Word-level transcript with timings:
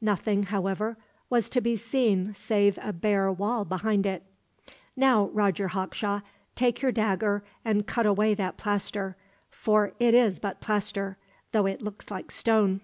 Nothing, 0.00 0.42
however, 0.42 0.96
was 1.30 1.48
to 1.50 1.60
be 1.60 1.76
seen 1.76 2.34
save 2.34 2.76
a 2.82 2.92
bare 2.92 3.30
wall 3.30 3.64
behind 3.64 4.04
it. 4.04 4.24
"Now, 4.96 5.26
Roger 5.28 5.68
Hawkshaw, 5.68 6.22
take 6.56 6.82
your 6.82 6.90
dagger 6.90 7.44
and 7.64 7.86
cut 7.86 8.04
away 8.04 8.34
that 8.34 8.56
plaster 8.56 9.16
for 9.48 9.92
it 10.00 10.12
is 10.12 10.40
but 10.40 10.60
plaster, 10.60 11.18
though 11.52 11.66
it 11.66 11.82
looks 11.82 12.10
like 12.10 12.32
stone." 12.32 12.80